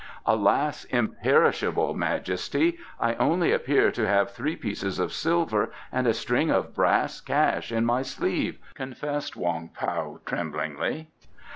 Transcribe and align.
"Alas, 0.25 0.83
Imperishable 0.85 1.93
Majesty, 1.93 2.75
I 2.99 3.13
only 3.17 3.51
appear 3.53 3.91
to 3.91 4.07
have 4.07 4.31
three 4.31 4.55
pieces 4.55 4.97
of 4.97 5.13
silver 5.13 5.71
and 5.91 6.07
a 6.07 6.13
string 6.15 6.49
of 6.49 6.73
brass 6.73 7.21
cash 7.21 7.71
in 7.71 7.85
my 7.85 8.01
sleeve," 8.01 8.57
confessed 8.73 9.35
Wong 9.35 9.69
Pao 9.75 10.19
tremblingly. 10.25 11.07